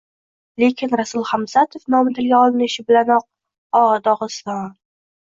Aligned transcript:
Lekin 0.61 0.93
Rasul 1.01 1.27
Hamzatov 1.31 1.83
nomi 1.95 2.15
tilga 2.19 2.39
olinishi 2.45 2.85
bilanoq, 2.87 3.27
O, 3.81 3.83
Dogʻiston 4.09 4.65